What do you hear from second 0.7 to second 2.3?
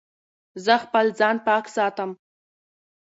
خپل ځان پاک ساتم.